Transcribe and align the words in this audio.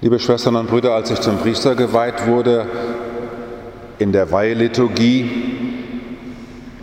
Liebe 0.00 0.20
Schwestern 0.20 0.54
und 0.54 0.68
Brüder, 0.68 0.94
als 0.94 1.10
ich 1.10 1.18
zum 1.18 1.38
Priester 1.38 1.74
geweiht 1.74 2.28
wurde, 2.28 2.66
in 3.98 4.12
der 4.12 4.30
Weiheliturgie, 4.30 5.28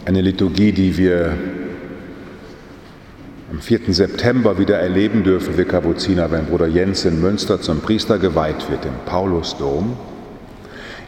eine 0.04 0.20
Liturgie, 0.20 0.74
die 0.74 0.98
wir 0.98 1.32
am 3.50 3.62
4. 3.62 3.94
September 3.94 4.58
wieder 4.60 4.80
erleben 4.80 5.24
dürfen, 5.24 5.58
wir 5.58 5.64
Kapuziner, 5.64 6.30
wenn 6.30 6.48
Bruder 6.48 6.68
Jens 6.68 7.06
in 7.06 7.22
Münster 7.22 7.62
zum 7.62 7.80
Priester 7.80 8.20
geweiht 8.20 8.70
wird, 8.70 8.84
im 8.84 8.96
Paulusdom. 9.06 9.96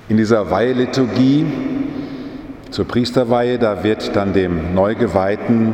In 0.08 0.16
dieser 0.16 0.50
Weiheliturgie 0.50 1.46
zur 2.72 2.86
Priesterweihe, 2.86 3.60
da 3.60 3.84
wird 3.84 4.16
dann 4.16 4.32
dem 4.32 4.74
Neugeweihten 4.74 5.74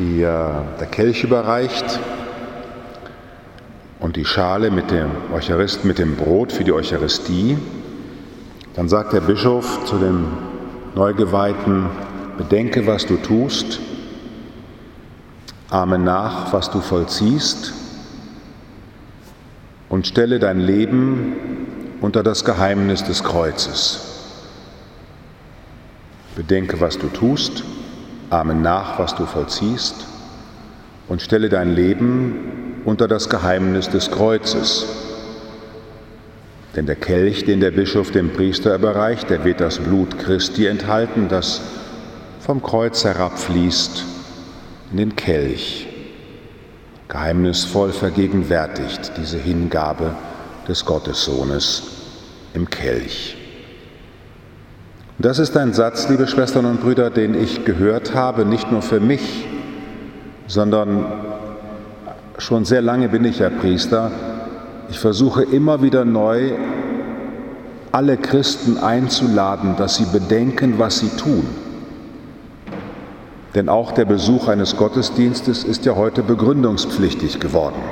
die, 0.00 0.22
äh, 0.22 0.26
der 0.80 0.88
Kelch 0.90 1.22
überreicht 1.22 2.00
und 4.10 4.16
die 4.16 4.24
Schale 4.24 4.72
mit 4.72 4.90
dem 4.90 5.08
Eucharist, 5.32 5.84
mit 5.84 6.00
dem 6.00 6.16
Brot 6.16 6.50
für 6.50 6.64
die 6.64 6.72
Eucharistie. 6.72 7.56
Dann 8.74 8.88
sagt 8.88 9.12
der 9.12 9.20
Bischof 9.20 9.84
zu 9.84 9.98
dem 9.98 10.26
Neugeweihten, 10.96 11.86
bedenke, 12.36 12.88
was 12.88 13.06
du 13.06 13.18
tust, 13.18 13.78
ahme 15.70 15.96
nach, 15.96 16.52
was 16.52 16.72
du 16.72 16.80
vollziehst 16.80 17.72
und 19.88 20.08
stelle 20.08 20.40
dein 20.40 20.58
Leben 20.58 21.36
unter 22.00 22.24
das 22.24 22.44
Geheimnis 22.44 23.04
des 23.04 23.22
Kreuzes. 23.22 24.00
Bedenke, 26.34 26.80
was 26.80 26.98
du 26.98 27.06
tust, 27.06 27.62
ahme 28.28 28.56
nach, 28.56 28.98
was 28.98 29.14
du 29.14 29.24
vollziehst 29.24 30.04
und 31.06 31.22
stelle 31.22 31.48
dein 31.48 31.72
Leben 31.72 32.59
unter 32.84 33.08
das 33.08 33.28
Geheimnis 33.28 33.88
des 33.88 34.10
Kreuzes. 34.10 34.86
Denn 36.76 36.86
der 36.86 36.96
Kelch, 36.96 37.44
den 37.44 37.60
der 37.60 37.72
Bischof 37.72 38.10
dem 38.10 38.32
Priester 38.32 38.74
überreicht, 38.74 39.28
der 39.28 39.44
wird 39.44 39.60
das 39.60 39.78
Blut 39.78 40.18
Christi 40.18 40.66
enthalten, 40.66 41.28
das 41.28 41.60
vom 42.40 42.62
Kreuz 42.62 43.04
herabfließt 43.04 44.04
in 44.92 44.96
den 44.96 45.16
Kelch. 45.16 45.88
Geheimnisvoll 47.08 47.90
vergegenwärtigt 47.90 49.12
diese 49.16 49.36
Hingabe 49.36 50.14
des 50.68 50.84
Gottessohnes 50.84 51.82
im 52.54 52.70
Kelch. 52.70 53.36
das 55.18 55.38
ist 55.38 55.56
ein 55.56 55.72
Satz, 55.72 56.08
liebe 56.08 56.28
Schwestern 56.28 56.66
und 56.66 56.80
Brüder, 56.80 57.10
den 57.10 57.34
ich 57.34 57.64
gehört 57.64 58.14
habe, 58.14 58.44
nicht 58.44 58.70
nur 58.70 58.80
für 58.80 59.00
mich, 59.00 59.46
sondern 60.46 61.29
Schon 62.40 62.64
sehr 62.64 62.80
lange 62.80 63.10
bin 63.10 63.26
ich 63.26 63.40
ja 63.40 63.50
Priester. 63.50 64.10
Ich 64.88 64.98
versuche 64.98 65.42
immer 65.42 65.82
wieder 65.82 66.06
neu, 66.06 66.52
alle 67.92 68.16
Christen 68.16 68.78
einzuladen, 68.78 69.76
dass 69.76 69.96
sie 69.96 70.06
bedenken, 70.06 70.78
was 70.78 71.00
sie 71.00 71.10
tun. 71.10 71.46
Denn 73.54 73.68
auch 73.68 73.92
der 73.92 74.06
Besuch 74.06 74.48
eines 74.48 74.78
Gottesdienstes 74.78 75.64
ist 75.64 75.84
ja 75.84 75.96
heute 75.96 76.22
begründungspflichtig 76.22 77.40
geworden. 77.40 77.82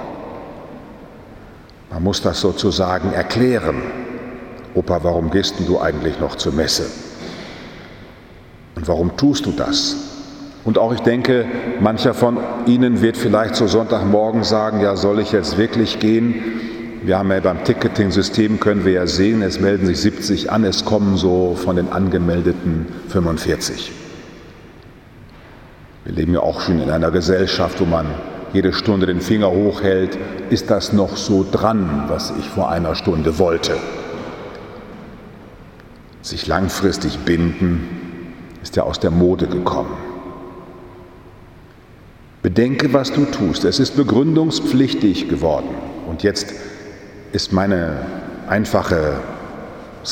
Man 1.91 2.02
muss 2.02 2.22
das 2.22 2.41
sozusagen 2.41 3.12
erklären. 3.12 3.82
Opa, 4.74 5.04
warum 5.04 5.30
gehst 5.30 5.56
du 5.66 5.78
eigentlich 5.78 6.20
noch 6.20 6.36
zur 6.36 6.54
Messe? 6.54 6.86
Und 8.76 8.88
warum 8.88 9.14
tust 9.14 9.44
du 9.44 9.52
das? 9.52 10.07
Und 10.69 10.77
auch 10.77 10.92
ich 10.92 11.00
denke, 11.00 11.47
mancher 11.80 12.12
von 12.12 12.36
Ihnen 12.66 13.00
wird 13.00 13.16
vielleicht 13.16 13.56
so 13.56 13.66
Sonntagmorgen 13.66 14.44
sagen, 14.44 14.83
ja, 14.83 14.97
soll 14.97 15.19
ich 15.19 15.33
jetzt 15.33 15.56
wirklich 15.56 15.98
gehen? 15.98 16.34
Wir 17.02 17.16
haben 17.16 17.30
ja 17.30 17.41
beim 17.41 17.64
Ticketing-System, 17.64 18.60
können 18.60 18.84
wir 18.84 18.92
ja 18.92 19.06
sehen, 19.06 19.41
es 19.41 19.60
melden 19.60 19.86
sich 19.86 19.98
70 19.98 20.52
an, 20.52 20.64
es 20.64 20.84
kommen 20.84 21.16
so 21.16 21.55
von 21.55 21.77
den 21.77 21.91
angemeldeten 21.91 22.84
45. 23.09 23.92
Wir 26.04 26.12
leben 26.12 26.34
ja 26.34 26.41
auch 26.41 26.60
schon 26.60 26.82
in 26.82 26.91
einer 26.91 27.12
Gesellschaft, 27.12 27.81
wo 27.81 27.87
man 27.87 28.04
jede 28.53 28.75
Stunde 28.75 29.06
den 29.06 29.22
Finger 29.22 29.50
hochhält. 29.50 30.19
Ist 30.50 30.69
das 30.69 30.92
noch 30.92 31.16
so 31.16 31.47
dran, 31.50 32.04
was 32.09 32.31
ich 32.38 32.47
vor 32.47 32.69
einer 32.71 32.94
Stunde 32.94 33.38
wollte? 33.38 33.72
Sich 36.21 36.47
langfristig 36.47 37.21
binden 37.21 37.88
ist 38.62 38.76
ja 38.76 38.82
aus 38.82 39.00
der 39.00 39.10
Mode 39.10 39.47
gekommen. 39.47 40.07
Bedenke, 42.48 42.94
was 42.94 43.12
du 43.12 43.26
tust. 43.26 43.66
Es 43.66 43.78
ist 43.78 43.94
begründungspflichtig 43.94 45.28
geworden. 45.28 45.69
Und 46.09 46.22
jetzt 46.22 46.54
ist 47.32 47.53
meine 47.53 47.98
einfache 48.48 49.20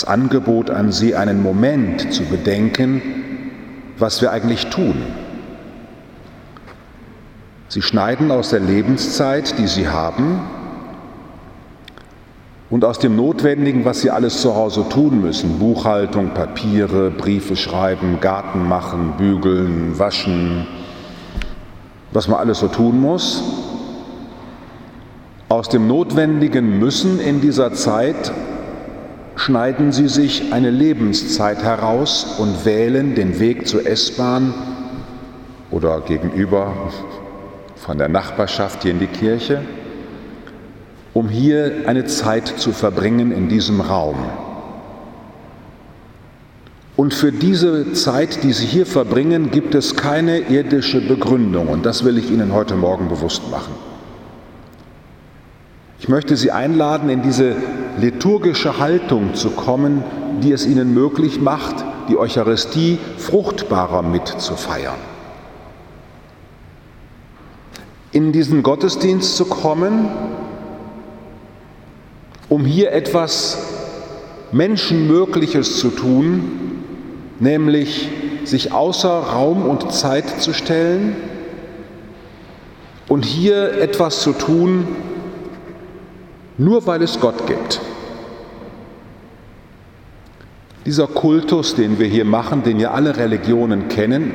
Angebot 0.04 0.68
an 0.68 0.92
Sie, 0.92 1.14
einen 1.14 1.42
Moment 1.42 2.12
zu 2.12 2.24
bedenken, 2.24 3.00
was 3.96 4.20
wir 4.20 4.32
eigentlich 4.32 4.66
tun. 4.66 4.96
Sie 7.68 7.80
schneiden 7.80 8.30
aus 8.30 8.50
der 8.50 8.60
Lebenszeit, 8.60 9.58
die 9.58 9.66
Sie 9.66 9.88
haben, 9.88 10.40
und 12.68 12.84
aus 12.84 12.98
dem 12.98 13.16
Notwendigen, 13.16 13.86
was 13.86 14.02
Sie 14.02 14.10
alles 14.10 14.42
zu 14.42 14.54
Hause 14.54 14.84
tun 14.90 15.22
müssen, 15.22 15.58
Buchhaltung, 15.58 16.34
Papiere, 16.34 17.10
Briefe 17.10 17.56
schreiben, 17.56 18.18
Garten 18.20 18.68
machen, 18.68 19.14
bügeln, 19.16 19.98
waschen, 19.98 20.66
was 22.12 22.28
man 22.28 22.38
alles 22.38 22.60
so 22.60 22.68
tun 22.68 23.00
muss. 23.00 23.42
Aus 25.48 25.68
dem 25.68 25.86
notwendigen 25.86 26.78
Müssen 26.78 27.20
in 27.20 27.40
dieser 27.40 27.72
Zeit 27.72 28.32
schneiden 29.36 29.92
sie 29.92 30.08
sich 30.08 30.52
eine 30.52 30.70
Lebenszeit 30.70 31.62
heraus 31.62 32.36
und 32.38 32.64
wählen 32.64 33.14
den 33.14 33.38
Weg 33.38 33.68
zur 33.68 33.86
S-Bahn 33.86 34.54
oder 35.70 36.00
gegenüber 36.00 36.72
von 37.76 37.98
der 37.98 38.08
Nachbarschaft 38.08 38.82
hier 38.82 38.92
in 38.92 38.98
die 38.98 39.06
Kirche, 39.06 39.62
um 41.12 41.28
hier 41.28 41.84
eine 41.86 42.06
Zeit 42.06 42.48
zu 42.48 42.72
verbringen 42.72 43.30
in 43.30 43.48
diesem 43.48 43.80
Raum. 43.80 44.16
Und 46.96 47.12
für 47.12 47.30
diese 47.30 47.92
Zeit, 47.92 48.42
die 48.42 48.52
Sie 48.54 48.64
hier 48.64 48.86
verbringen, 48.86 49.50
gibt 49.50 49.74
es 49.74 49.96
keine 49.96 50.38
irdische 50.38 51.06
Begründung. 51.06 51.68
Und 51.68 51.84
das 51.84 52.04
will 52.04 52.16
ich 52.16 52.30
Ihnen 52.30 52.54
heute 52.54 52.74
Morgen 52.74 53.08
bewusst 53.08 53.50
machen. 53.50 53.74
Ich 55.98 56.08
möchte 56.08 56.36
Sie 56.36 56.50
einladen, 56.50 57.10
in 57.10 57.22
diese 57.22 57.54
liturgische 57.98 58.78
Haltung 58.78 59.34
zu 59.34 59.50
kommen, 59.50 60.04
die 60.42 60.52
es 60.52 60.66
Ihnen 60.66 60.94
möglich 60.94 61.40
macht, 61.40 61.84
die 62.08 62.16
Eucharistie 62.16 62.98
fruchtbarer 63.18 64.02
mitzufeiern. 64.02 64.98
In 68.12 68.32
diesen 68.32 68.62
Gottesdienst 68.62 69.36
zu 69.36 69.44
kommen, 69.44 70.08
um 72.48 72.64
hier 72.64 72.92
etwas 72.92 73.58
Menschenmögliches 74.52 75.78
zu 75.78 75.88
tun, 75.88 76.65
nämlich 77.40 78.08
sich 78.44 78.72
außer 78.72 79.08
Raum 79.10 79.66
und 79.66 79.92
Zeit 79.92 80.40
zu 80.40 80.52
stellen 80.52 81.16
und 83.08 83.24
hier 83.24 83.80
etwas 83.80 84.20
zu 84.20 84.32
tun, 84.32 84.86
nur 86.58 86.86
weil 86.86 87.02
es 87.02 87.20
Gott 87.20 87.46
gibt. 87.46 87.80
Dieser 90.86 91.08
Kultus, 91.08 91.74
den 91.74 91.98
wir 91.98 92.06
hier 92.06 92.24
machen, 92.24 92.62
den 92.62 92.78
ja 92.78 92.92
alle 92.92 93.16
Religionen 93.16 93.88
kennen, 93.88 94.34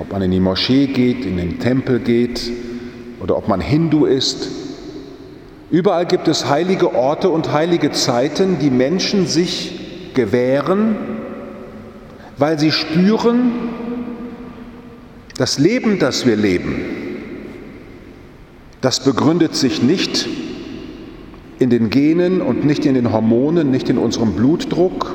ob 0.00 0.12
man 0.12 0.22
in 0.22 0.30
die 0.30 0.40
Moschee 0.40 0.86
geht, 0.86 1.24
in 1.24 1.36
den 1.36 1.58
Tempel 1.58 1.98
geht 1.98 2.52
oder 3.20 3.36
ob 3.36 3.48
man 3.48 3.60
Hindu 3.60 4.06
ist, 4.06 4.48
überall 5.70 6.06
gibt 6.06 6.28
es 6.28 6.48
heilige 6.48 6.94
Orte 6.94 7.30
und 7.30 7.52
heilige 7.52 7.90
Zeiten, 7.90 8.58
die 8.60 8.70
Menschen 8.70 9.26
sich 9.26 10.14
gewähren, 10.14 11.17
weil 12.38 12.58
sie 12.58 12.72
spüren, 12.72 13.52
das 15.36 15.58
Leben, 15.58 15.98
das 15.98 16.26
wir 16.26 16.36
leben, 16.36 16.80
das 18.80 19.00
begründet 19.00 19.54
sich 19.56 19.82
nicht 19.82 20.28
in 21.58 21.70
den 21.70 21.90
Genen 21.90 22.40
und 22.40 22.64
nicht 22.64 22.86
in 22.86 22.94
den 22.94 23.12
Hormonen, 23.12 23.70
nicht 23.70 23.88
in 23.88 23.98
unserem 23.98 24.34
Blutdruck. 24.34 25.14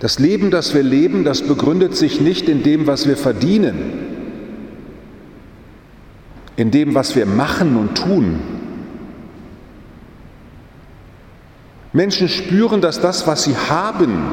Das 0.00 0.18
Leben, 0.18 0.50
das 0.50 0.74
wir 0.74 0.82
leben, 0.82 1.22
das 1.22 1.42
begründet 1.42 1.96
sich 1.96 2.20
nicht 2.20 2.48
in 2.48 2.64
dem, 2.64 2.88
was 2.88 3.06
wir 3.06 3.16
verdienen, 3.16 3.76
in 6.56 6.72
dem, 6.72 6.96
was 6.96 7.14
wir 7.14 7.26
machen 7.26 7.76
und 7.76 7.96
tun. 7.96 8.40
Menschen 11.92 12.28
spüren, 12.28 12.80
dass 12.80 13.00
das, 13.00 13.28
was 13.28 13.44
sie 13.44 13.54
haben, 13.54 14.24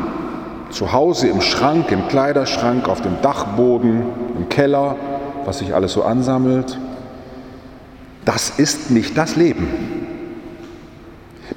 zu 0.70 0.92
Hause 0.92 1.28
im 1.28 1.42
Schrank, 1.42 1.92
im 1.92 2.08
Kleiderschrank, 2.08 2.88
auf 2.88 3.02
dem 3.02 3.22
Dachboden, 3.22 4.04
im 4.38 4.50
Keller, 4.50 4.96
was 5.46 5.60
sich 5.60 5.74
alles 5.74 5.94
so 5.94 6.04
ansammelt. 6.04 6.78
Das 8.26 8.52
ist 8.52 8.92
nicht 8.92 9.18
das 9.18 9.36
Leben. 9.36 9.68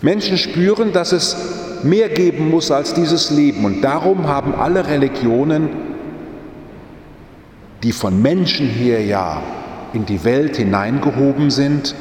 Menschen 0.01 0.39
spüren, 0.39 0.93
dass 0.93 1.13
es 1.13 1.37
mehr 1.83 2.09
geben 2.09 2.51
muss 2.51 2.71
als 2.71 2.95
dieses 2.95 3.31
Leben. 3.31 3.65
Und 3.65 3.83
darum 3.83 4.27
haben 4.27 4.55
alle 4.55 4.87
Religionen, 4.87 5.69
die 7.83 7.93
von 7.93 8.23
Menschen 8.23 8.67
her 8.67 9.05
ja 9.05 9.43
in 9.93 10.07
die 10.07 10.25
Welt 10.25 10.57
hineingehoben 10.57 11.51
sind, 11.51 11.95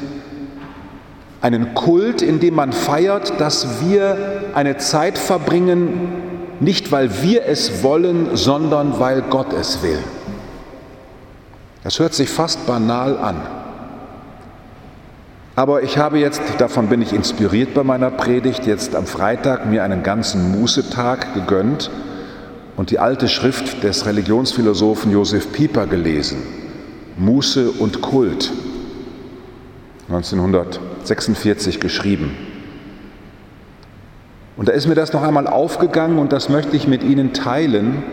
einen 1.42 1.74
Kult, 1.74 2.22
in 2.22 2.40
dem 2.40 2.56
man 2.56 2.72
feiert, 2.72 3.40
dass 3.40 3.81
wir 3.84 4.44
eine 4.54 4.78
Zeit 4.78 5.18
verbringen, 5.18 6.31
nicht 6.62 6.92
weil 6.92 7.24
wir 7.24 7.46
es 7.46 7.84
wollen, 7.84 8.38
sondern 8.38 9.00
weil 9.00 9.24
Gott 9.24 9.52
es 9.52 9.81
will. 9.81 9.98
Das 11.84 12.00
hört 12.00 12.13
sich 12.13 12.30
fast 12.30 12.68
banal 12.68 13.18
an. 13.18 13.42
Aber 15.56 15.81
ich 15.84 15.98
habe 15.98 16.19
jetzt, 16.19 16.42
davon 16.60 16.88
bin 16.88 17.02
ich 17.02 17.13
inspiriert 17.13 17.74
bei 17.74 17.84
meiner 17.84 18.12
Predigt, 18.12 18.68
jetzt 18.68 18.96
am 18.96 19.08
Freitag 19.08 19.66
mir 19.66 19.84
einen 19.84 20.04
ganzen 20.04 20.60
Mußetag 20.60 21.34
gegönnt 21.34 21.90
und 22.78 22.92
die 22.92 23.00
alte 23.00 23.28
Schrift 23.28 23.84
des 23.84 24.06
Religionsphilosophen 24.06 25.12
Josef 25.12 25.52
Pieper 25.52 25.88
gelesen. 25.88 26.44
Muße 27.18 27.72
und 27.72 28.02
Kult. 28.02 28.52
1946 30.10 31.80
geschrieben. 31.80 32.50
Und 34.57 34.68
da 34.68 34.74
ist 34.74 34.88
mir 34.88 34.95
das 34.95 35.13
noch 35.13 35.24
einmal 35.24 35.48
aufgegangen 35.48 36.19
und 36.19 36.33
das 36.33 36.50
möchte 36.50 36.75
ich 36.75 36.88
mit 36.88 37.03
Ihnen 37.03 37.33
teilen, 37.33 38.03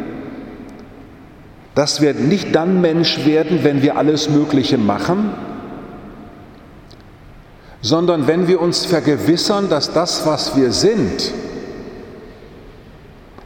dass 1.74 2.00
wir 2.00 2.14
nicht 2.14 2.54
dann 2.54 2.80
Mensch 2.80 3.24
werden, 3.24 3.60
wenn 3.62 3.82
wir 3.82 3.96
alles 3.96 4.28
Mögliche 4.28 4.78
machen, 4.78 5.30
sondern 7.80 8.26
wenn 8.26 8.48
wir 8.48 8.60
uns 8.60 8.84
vergewissern, 8.84 9.68
dass 9.68 9.92
das, 9.92 10.26
was 10.26 10.56
wir 10.56 10.72
sind, 10.72 11.32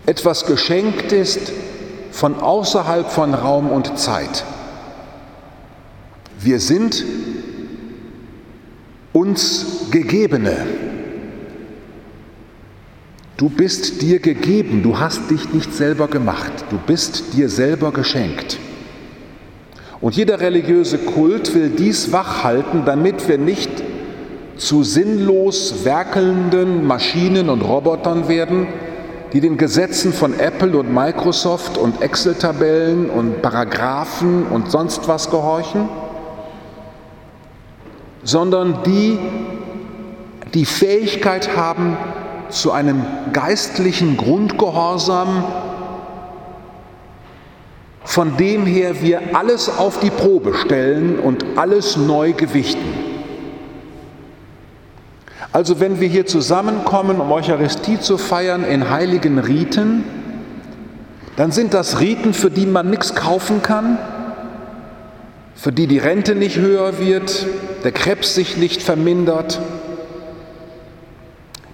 etwas 0.06 0.46
geschenkt 0.46 1.12
ist 1.12 1.52
von 2.10 2.40
außerhalb 2.40 3.10
von 3.10 3.34
Raum 3.34 3.70
und 3.70 3.98
Zeit. 3.98 4.44
Wir 6.40 6.58
sind 6.58 7.04
uns 9.12 9.86
Gegebene. 9.90 10.91
Du 13.37 13.49
bist 13.49 14.02
dir 14.02 14.19
gegeben, 14.19 14.82
du 14.82 14.99
hast 14.99 15.31
dich 15.31 15.52
nicht 15.52 15.73
selber 15.73 16.08
gemacht, 16.08 16.52
du 16.70 16.79
bist 16.79 17.34
dir 17.34 17.49
selber 17.49 17.90
geschenkt. 17.90 18.58
Und 20.00 20.17
jeder 20.17 20.40
religiöse 20.40 20.99
Kult 20.99 21.55
will 21.55 21.70
dies 21.70 22.12
wachhalten, 22.12 22.84
damit 22.84 23.29
wir 23.29 23.38
nicht 23.38 23.70
zu 24.56 24.82
sinnlos 24.82 25.84
werkelnden 25.84 26.87
Maschinen 26.87 27.49
und 27.49 27.62
Robotern 27.62 28.29
werden, 28.29 28.67
die 29.32 29.40
den 29.40 29.56
Gesetzen 29.56 30.12
von 30.12 30.38
Apple 30.38 30.76
und 30.76 30.93
Microsoft 30.93 31.79
und 31.79 32.02
Excel-Tabellen 32.02 33.08
und 33.08 33.40
Paragraphen 33.40 34.44
und 34.44 34.70
sonst 34.70 35.08
was 35.08 35.31
gehorchen, 35.31 35.88
sondern 38.23 38.82
die 38.84 39.19
die 40.52 40.67
Fähigkeit 40.67 41.56
haben 41.56 41.96
zu 42.52 42.72
einem 42.72 43.04
geistlichen 43.32 44.16
Grundgehorsam, 44.16 45.44
von 48.04 48.37
dem 48.37 48.66
her 48.66 49.00
wir 49.00 49.20
alles 49.34 49.69
auf 49.69 50.00
die 50.00 50.10
Probe 50.10 50.54
stellen 50.54 51.19
und 51.19 51.44
alles 51.56 51.96
neu 51.96 52.32
gewichten. 52.32 53.12
Also 55.52 55.81
wenn 55.81 56.00
wir 56.00 56.08
hier 56.08 56.26
zusammenkommen, 56.26 57.20
um 57.20 57.31
Eucharistie 57.31 58.00
zu 58.00 58.16
feiern 58.16 58.64
in 58.64 58.90
heiligen 58.90 59.38
Riten, 59.38 60.05
dann 61.37 61.52
sind 61.52 61.75
das 61.75 62.00
Riten, 62.00 62.34
für 62.34 62.50
die 62.50 62.66
man 62.66 62.90
nichts 62.90 63.14
kaufen 63.14 63.62
kann, 63.62 63.98
für 65.55 65.72
die 65.72 65.87
die 65.87 65.98
Rente 65.98 66.34
nicht 66.34 66.56
höher 66.56 66.98
wird, 66.98 67.46
der 67.84 67.93
Krebs 67.93 68.34
sich 68.34 68.56
nicht 68.56 68.82
vermindert. 68.82 69.60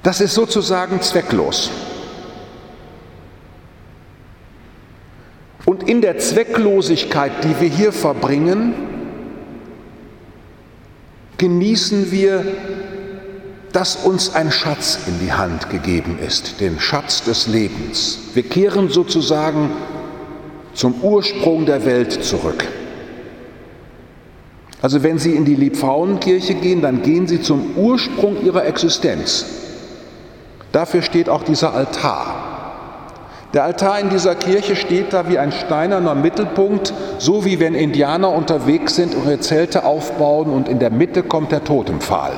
Das 0.08 0.22
ist 0.22 0.32
sozusagen 0.32 1.02
zwecklos. 1.02 1.68
Und 5.66 5.86
in 5.86 6.00
der 6.00 6.16
Zwecklosigkeit, 6.16 7.44
die 7.44 7.60
wir 7.60 7.68
hier 7.68 7.92
verbringen, 7.92 8.72
genießen 11.36 12.10
wir, 12.10 12.42
dass 13.74 13.96
uns 13.96 14.34
ein 14.34 14.50
Schatz 14.50 14.98
in 15.08 15.20
die 15.20 15.34
Hand 15.34 15.68
gegeben 15.68 16.18
ist, 16.26 16.58
den 16.62 16.80
Schatz 16.80 17.24
des 17.24 17.46
Lebens. 17.46 18.18
Wir 18.32 18.44
kehren 18.44 18.88
sozusagen 18.88 19.72
zum 20.72 21.02
Ursprung 21.02 21.66
der 21.66 21.84
Welt 21.84 22.24
zurück. 22.24 22.64
Also 24.80 25.02
wenn 25.02 25.18
Sie 25.18 25.32
in 25.32 25.44
die 25.44 25.56
Liebfrauenkirche 25.56 26.54
gehen, 26.54 26.80
dann 26.80 27.02
gehen 27.02 27.26
Sie 27.26 27.42
zum 27.42 27.76
Ursprung 27.76 28.42
Ihrer 28.42 28.64
Existenz. 28.64 29.67
Dafür 30.72 31.02
steht 31.02 31.28
auch 31.28 31.42
dieser 31.42 31.74
Altar. 31.74 32.48
Der 33.54 33.64
Altar 33.64 33.98
in 34.00 34.10
dieser 34.10 34.34
Kirche 34.34 34.76
steht 34.76 35.14
da 35.14 35.28
wie 35.30 35.38
ein 35.38 35.52
steinerner 35.52 36.14
Mittelpunkt, 36.14 36.92
so 37.16 37.46
wie 37.46 37.58
wenn 37.58 37.74
Indianer 37.74 38.30
unterwegs 38.30 38.96
sind 38.96 39.14
und 39.14 39.24
ihre 39.24 39.40
Zelte 39.40 39.84
aufbauen 39.84 40.50
und 40.50 40.68
in 40.68 40.78
der 40.78 40.90
Mitte 40.90 41.22
kommt 41.22 41.50
der 41.50 41.64
Totempfahl. 41.64 42.32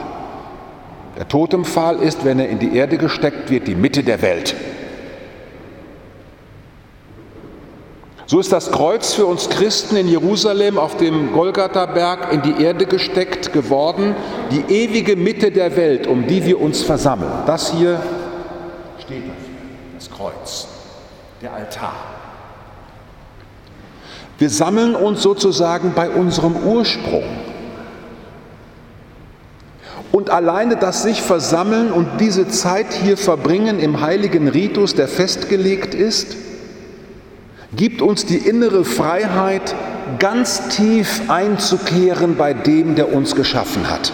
Der 1.19 1.27
Totempfahl 1.27 1.97
ist, 1.97 2.25
wenn 2.25 2.38
er 2.38 2.49
in 2.49 2.61
die 2.61 2.77
Erde 2.77 2.97
gesteckt 2.97 3.50
wird, 3.50 3.67
die 3.67 3.75
Mitte 3.75 4.05
der 4.05 4.23
Welt. 4.23 4.55
So 8.26 8.38
ist 8.38 8.53
das 8.53 8.71
Kreuz 8.71 9.12
für 9.12 9.26
uns 9.26 9.49
Christen 9.49 9.97
in 9.97 10.06
Jerusalem 10.06 10.79
auf 10.79 10.97
dem 10.97 11.33
Golgatha-Berg 11.33 12.33
in 12.33 12.43
die 12.43 12.62
Erde 12.62 12.87
gesteckt 12.87 13.53
geworden, 13.53 14.15
die 14.53 14.73
ewige 14.73 15.17
Mitte 15.17 15.50
der 15.50 15.76
Welt, 15.76 16.06
um 16.06 16.29
die 16.29 16.47
wir 16.47 16.61
uns 16.61 16.81
versammeln. 16.81 17.33
Das 17.47 17.73
hier 17.73 18.00
steht 19.11 19.25
dafür, 19.25 19.55
das 19.97 20.11
Kreuz, 20.11 20.69
der 21.43 21.53
Altar. 21.53 21.93
Wir 24.39 24.49
sammeln 24.49 24.95
uns 24.95 25.21
sozusagen 25.21 25.93
bei 25.95 26.09
unserem 26.09 26.57
Ursprung. 26.57 27.25
Und 30.12 30.31
alleine 30.31 30.77
das 30.77 31.03
sich 31.03 31.23
versammeln 31.23 31.90
und 31.90 32.21
diese 32.21 32.49
Zeit 32.49 32.93
hier 32.93 33.17
verbringen 33.17 33.81
im 33.81 34.00
heiligen 34.00 34.49
Ritus, 34.49 34.95
der 34.95 35.09
festgelegt 35.09 35.95
ist, 35.95 36.37
gibt 37.76 38.02
uns 38.02 38.26
die 38.26 38.38
innere 38.38 38.85
Freiheit, 38.85 39.75
ganz 40.19 40.69
tief 40.69 41.23
einzukehren 41.29 42.37
bei 42.37 42.55
dem, 42.55 42.95
der 42.95 43.12
uns 43.12 43.35
geschaffen 43.35 43.90
hat. 43.90 44.12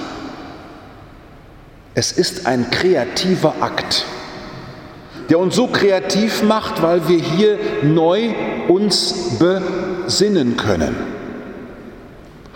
Es 1.94 2.12
ist 2.12 2.46
ein 2.46 2.70
kreativer 2.70 3.54
Akt, 3.60 4.04
der 5.28 5.38
uns 5.38 5.56
so 5.56 5.66
kreativ 5.66 6.42
macht, 6.42 6.82
weil 6.82 7.08
wir 7.08 7.18
hier 7.18 7.58
neu 7.82 8.30
uns 8.68 9.38
besinnen 9.38 10.56
können. 10.56 10.94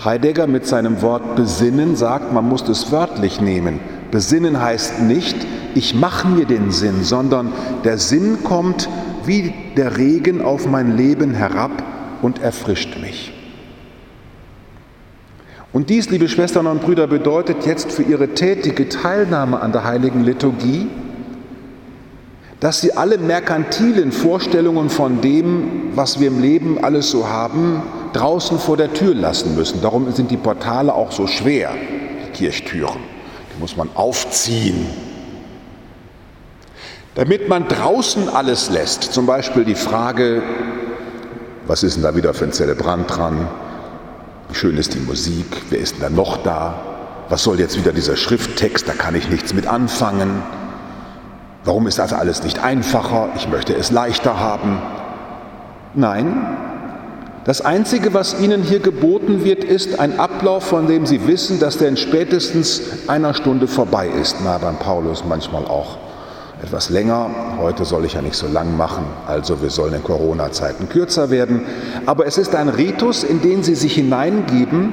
Heidegger 0.04 0.46
mit 0.46 0.66
seinem 0.66 1.02
Wort 1.02 1.36
besinnen 1.36 1.94
sagt, 1.96 2.32
man 2.32 2.48
muss 2.48 2.66
es 2.68 2.90
wörtlich 2.90 3.40
nehmen. 3.40 3.80
Besinnen 4.10 4.60
heißt 4.60 5.02
nicht, 5.02 5.36
ich 5.74 5.94
mache 5.94 6.26
mir 6.28 6.46
den 6.46 6.70
Sinn, 6.70 7.04
sondern 7.04 7.52
der 7.84 7.98
Sinn 7.98 8.38
kommt 8.42 8.88
wie 9.24 9.52
der 9.76 9.98
Regen 9.98 10.40
auf 10.42 10.66
mein 10.66 10.96
Leben 10.96 11.34
herab 11.34 11.70
und 12.22 12.40
erfrischt 12.40 12.98
mich. 13.00 13.32
Und 15.72 15.88
dies, 15.88 16.10
liebe 16.10 16.28
Schwestern 16.28 16.66
und 16.66 16.82
Brüder, 16.82 17.06
bedeutet 17.06 17.64
jetzt 17.64 17.92
für 17.92 18.02
Ihre 18.02 18.28
tätige 18.28 18.88
Teilnahme 18.88 19.60
an 19.60 19.70
der 19.70 19.84
heiligen 19.84 20.24
Liturgie, 20.24 20.88
dass 22.60 22.82
Sie 22.82 22.92
alle 22.92 23.16
merkantilen 23.16 24.12
Vorstellungen 24.12 24.90
von 24.90 25.22
dem, 25.22 25.90
was 25.94 26.20
wir 26.20 26.28
im 26.28 26.40
Leben 26.40 26.82
alles 26.84 27.10
so 27.10 27.26
haben, 27.26 27.82
draußen 28.12 28.58
vor 28.58 28.76
der 28.76 28.92
Tür 28.92 29.14
lassen 29.14 29.54
müssen. 29.54 29.80
Darum 29.80 30.12
sind 30.12 30.30
die 30.30 30.36
Portale 30.36 30.94
auch 30.94 31.10
so 31.10 31.26
schwer, 31.26 31.72
die 32.26 32.30
Kirchtüren. 32.32 33.00
Die 33.54 33.60
muss 33.60 33.76
man 33.76 33.88
aufziehen, 33.94 34.86
damit 37.14 37.48
man 37.48 37.66
draußen 37.66 38.28
alles 38.28 38.70
lässt, 38.70 39.02
zum 39.04 39.26
Beispiel 39.26 39.64
die 39.64 39.74
Frage, 39.74 40.42
was 41.66 41.82
ist 41.82 41.96
denn 41.96 42.02
da 42.02 42.14
wieder 42.14 42.34
für 42.34 42.44
ein 42.44 42.52
Zelebrant 42.52 43.10
dran? 43.16 43.48
Wie 44.48 44.54
schön 44.54 44.76
ist 44.76 44.94
die 44.94 45.00
Musik? 45.00 45.46
Wer 45.70 45.78
ist 45.78 45.94
denn 45.94 46.02
da 46.02 46.10
noch 46.10 46.42
da? 46.42 46.80
Was 47.28 47.44
soll 47.44 47.60
jetzt 47.60 47.78
wieder 47.78 47.92
dieser 47.92 48.16
Schrifttext? 48.16 48.88
Da 48.88 48.92
kann 48.92 49.14
ich 49.14 49.28
nichts 49.28 49.54
mit 49.54 49.66
anfangen. 49.66 50.42
Warum 51.64 51.86
ist 51.86 51.98
das 51.98 52.12
alles 52.12 52.42
nicht 52.42 52.62
einfacher? 52.62 53.28
Ich 53.36 53.48
möchte 53.48 53.74
es 53.74 53.90
leichter 53.90 54.40
haben. 54.40 54.78
Nein, 55.94 56.46
Das 57.44 57.62
Einzige, 57.62 58.12
was 58.12 58.38
Ihnen 58.38 58.62
hier 58.62 58.80
geboten 58.80 59.44
wird, 59.44 59.64
ist 59.64 59.98
ein 59.98 60.20
Ablauf, 60.20 60.62
von 60.64 60.86
dem 60.86 61.06
Sie 61.06 61.26
wissen, 61.26 61.58
dass 61.58 61.78
der 61.78 61.88
in 61.88 61.96
spätestens 61.96 63.08
einer 63.08 63.32
Stunde 63.32 63.66
vorbei 63.66 64.08
ist. 64.08 64.36
Na, 64.44 64.58
beim 64.58 64.76
Paulus 64.76 65.24
manchmal 65.26 65.64
auch 65.64 65.96
etwas 66.62 66.90
länger. 66.90 67.30
Heute 67.58 67.86
soll 67.86 68.04
ich 68.04 68.12
ja 68.12 68.20
nicht 68.20 68.36
so 68.36 68.46
lang 68.46 68.76
machen, 68.76 69.04
also 69.26 69.62
wir 69.62 69.70
sollen 69.70 69.94
in 69.94 70.04
Corona-Zeiten 70.04 70.90
kürzer 70.90 71.30
werden. 71.30 71.62
Aber 72.04 72.26
es 72.26 72.36
ist 72.36 72.54
ein 72.54 72.68
Ritus, 72.68 73.24
in 73.24 73.40
den 73.40 73.62
Sie 73.62 73.74
sich 73.74 73.94
hineingeben 73.94 74.92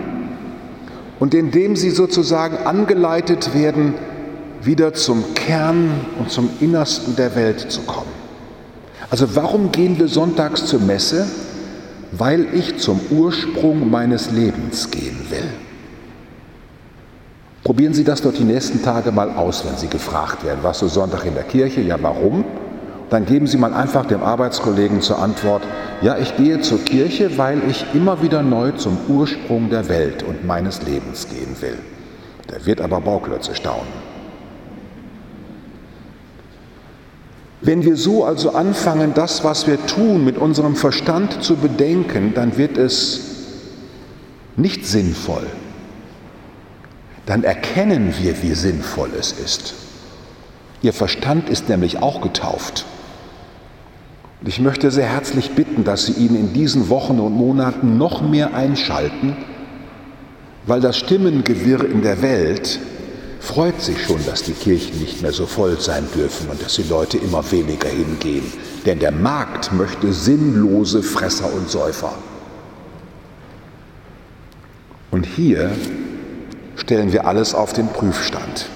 und 1.19 1.33
in 1.33 1.51
dem 1.51 1.75
Sie 1.75 1.89
sozusagen 1.89 2.65
angeleitet 2.65 3.53
werden, 3.53 3.93
wieder 4.61 4.93
zum 4.93 5.33
Kern 5.33 5.89
und 6.19 6.31
zum 6.31 6.49
Innersten 6.59 7.15
der 7.15 7.35
Welt 7.35 7.59
zu 7.71 7.81
kommen. 7.81 8.11
Also 9.09 9.35
warum 9.35 9.71
gehen 9.71 9.97
wir 9.99 10.07
sonntags 10.07 10.65
zur 10.65 10.81
Messe? 10.81 11.25
Weil 12.11 12.47
ich 12.53 12.77
zum 12.77 12.99
Ursprung 13.09 13.89
meines 13.89 14.31
Lebens 14.31 14.89
gehen 14.89 15.17
will. 15.29 15.49
Probieren 17.63 17.93
Sie 17.93 18.05
das 18.05 18.21
dort 18.21 18.37
die 18.37 18.45
nächsten 18.45 18.81
Tage 18.81 19.11
mal 19.11 19.29
aus, 19.29 19.65
wenn 19.65 19.75
Sie 19.75 19.87
gefragt 19.87 20.45
werden, 20.45 20.59
was 20.61 20.79
du 20.79 20.87
Sonntag 20.87 21.25
in 21.25 21.33
der 21.33 21.43
Kirche? 21.43 21.81
Ja, 21.81 21.97
warum? 22.01 22.45
Dann 23.09 23.25
geben 23.25 23.45
Sie 23.45 23.57
mal 23.57 23.73
einfach 23.73 24.05
dem 24.05 24.23
Arbeitskollegen 24.23 25.01
zur 25.01 25.19
Antwort, 25.19 25.63
ja, 26.01 26.17
ich 26.17 26.37
gehe 26.37 26.61
zur 26.61 26.83
Kirche, 26.83 27.37
weil 27.37 27.61
ich 27.69 27.85
immer 27.93 28.21
wieder 28.21 28.43
neu 28.43 28.71
zum 28.71 28.97
Ursprung 29.07 29.69
der 29.69 29.89
Welt 29.89 30.23
und 30.23 30.45
meines 30.45 30.83
Lebens 30.83 31.27
gehen 31.27 31.55
will. 31.59 31.77
Der 32.51 32.65
wird 32.65 32.81
aber 32.81 33.01
Bauklötze 33.01 33.55
staunen. 33.55 34.06
Wenn 37.61 37.83
wir 37.83 37.95
so 37.95 38.23
also 38.23 38.51
anfangen, 38.51 39.13
das, 39.13 39.43
was 39.43 39.65
wir 39.67 39.83
tun, 39.87 40.23
mit 40.23 40.37
unserem 40.37 40.75
Verstand 40.75 41.43
zu 41.43 41.55
bedenken, 41.55 42.33
dann 42.35 42.57
wird 42.57 42.77
es 42.77 43.21
nicht 44.55 44.85
sinnvoll. 44.85 45.45
Dann 47.25 47.43
erkennen 47.43 48.13
wir, 48.19 48.41
wie 48.43 48.53
sinnvoll 48.53 49.09
es 49.19 49.31
ist. 49.31 49.73
Ihr 50.81 50.93
Verstand 50.93 51.49
ist 51.49 51.67
nämlich 51.67 52.01
auch 52.01 52.21
getauft. 52.21 52.85
Und 54.39 54.47
ich 54.47 54.59
möchte 54.59 54.91
sehr 54.91 55.07
herzlich 55.07 55.51
bitten, 55.51 55.83
dass 55.83 56.05
Sie 56.05 56.13
ihn 56.13 56.35
in 56.35 56.53
diesen 56.53 56.89
Wochen 56.89 57.19
und 57.19 57.33
Monaten 57.33 57.97
noch 57.97 58.21
mehr 58.21 58.53
einschalten, 58.53 59.35
weil 60.67 60.79
das 60.79 60.97
Stimmengewirr 60.97 61.89
in 61.89 62.03
der 62.03 62.21
Welt 62.21 62.79
freut 63.47 63.81
sich 63.81 64.03
schon, 64.03 64.23
dass 64.25 64.43
die 64.43 64.51
Kirchen 64.51 64.99
nicht 64.99 65.21
mehr 65.21 65.31
so 65.31 65.45
voll 65.45 65.79
sein 65.79 66.07
dürfen 66.13 66.49
und 66.49 66.61
dass 66.61 66.75
die 66.75 66.83
Leute 66.83 67.17
immer 67.17 67.49
weniger 67.49 67.87
hingehen. 67.87 68.51
Denn 68.85 68.99
der 68.99 69.11
Markt 69.11 69.71
möchte 69.71 70.11
sinnlose 70.11 71.01
Fresser 71.01 71.51
und 71.53 71.69
Säufer. 71.69 72.13
Und 75.11 75.25
hier 75.25 75.71
stellen 76.75 77.13
wir 77.13 77.25
alles 77.25 77.55
auf 77.55 77.71
den 77.71 77.87
Prüfstand. 77.87 78.67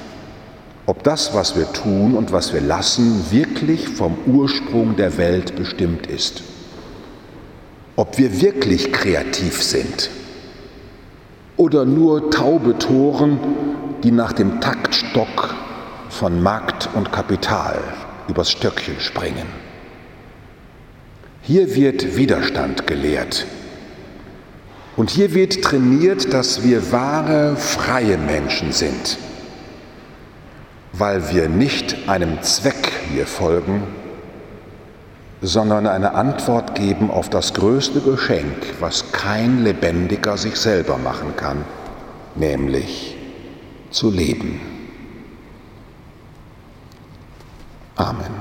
Ob 0.85 1.03
das, 1.03 1.33
was 1.33 1.57
wir 1.57 1.71
tun 1.73 2.15
und 2.15 2.31
was 2.31 2.53
wir 2.53 2.61
lassen, 2.61 3.25
wirklich 3.29 3.89
vom 3.89 4.17
Ursprung 4.25 4.95
der 4.95 5.17
Welt 5.17 5.55
bestimmt 5.55 6.07
ist. 6.07 6.43
Ob 7.97 8.17
wir 8.17 8.41
wirklich 8.41 8.91
kreativ 8.93 9.61
sind 9.61 10.09
oder 11.57 11.85
nur 11.85 12.31
taube 12.31 12.77
Toren, 12.79 13.39
die 14.03 14.11
nach 14.11 14.33
dem 14.33 14.61
Taktstock 14.61 15.55
von 16.09 16.41
Markt 16.41 16.89
und 16.93 17.11
Kapital 17.11 17.79
übers 18.27 18.51
Stöckchen 18.51 18.99
springen. 18.99 19.47
Hier 21.41 21.75
wird 21.75 22.15
Widerstand 22.17 22.85
gelehrt. 22.85 23.45
Und 24.97 25.09
hier 25.09 25.33
wird 25.33 25.63
trainiert, 25.63 26.33
dass 26.33 26.63
wir 26.63 26.91
wahre, 26.91 27.55
freie 27.55 28.17
Menschen 28.17 28.71
sind, 28.71 29.17
weil 30.93 31.31
wir 31.33 31.49
nicht 31.49 32.09
einem 32.09 32.41
Zweck 32.41 32.91
hier 33.11 33.25
folgen, 33.25 33.83
sondern 35.41 35.87
eine 35.87 36.13
Antwort 36.13 36.75
geben 36.75 37.09
auf 37.09 37.29
das 37.29 37.53
größte 37.53 38.01
Geschenk, 38.01 38.57
was 38.79 39.11
kein 39.11 39.63
Lebendiger 39.63 40.37
sich 40.37 40.57
selber 40.57 40.97
machen 40.97 41.35
kann, 41.35 41.65
nämlich 42.35 43.17
zu 43.91 44.09
leben. 44.09 44.59
Amen. 47.95 48.40